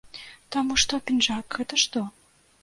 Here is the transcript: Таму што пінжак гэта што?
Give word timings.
Таму 0.55 0.77
што 0.83 0.99
пінжак 1.11 1.45
гэта 1.59 1.81
што? 1.83 2.05